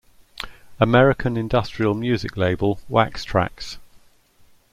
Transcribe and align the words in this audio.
American 0.79 1.37
industrial 1.37 1.93
music 1.93 2.35
label 2.35 2.79
Wax 2.89 3.23
Trax! 3.23 3.77